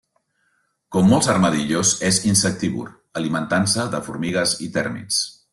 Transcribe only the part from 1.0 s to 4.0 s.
molts armadillos, és insectívor, alimentant-se